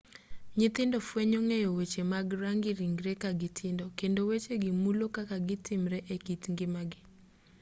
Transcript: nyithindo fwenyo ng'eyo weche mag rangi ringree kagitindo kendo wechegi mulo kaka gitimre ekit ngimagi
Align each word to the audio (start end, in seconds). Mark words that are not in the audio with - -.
nyithindo 0.57 0.97
fwenyo 1.07 1.39
ng'eyo 1.47 1.69
weche 1.77 2.01
mag 2.13 2.27
rangi 2.41 2.71
ringree 2.79 3.19
kagitindo 3.23 3.83
kendo 3.99 4.19
wechegi 4.29 4.71
mulo 4.81 5.05
kaka 5.15 5.37
gitimre 5.49 5.97
ekit 6.15 6.43
ngimagi 6.53 7.01